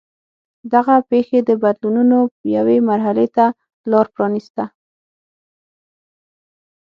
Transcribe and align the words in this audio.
دغه 0.73 0.95
پېښې 1.09 1.39
د 1.43 1.49
بدلونونو 1.63 2.17
یوې 2.55 2.77
مرحلې 2.89 3.27
ته 3.35 3.45
لار 3.91 4.07
پرانېسته. 4.15 4.63